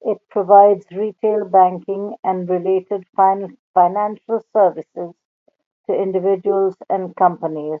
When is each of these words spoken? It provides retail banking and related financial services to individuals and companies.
It 0.00 0.18
provides 0.28 0.90
retail 0.90 1.44
banking 1.44 2.16
and 2.24 2.48
related 2.48 3.06
financial 3.14 4.40
services 4.52 5.14
to 5.86 5.94
individuals 5.94 6.74
and 6.90 7.14
companies. 7.14 7.78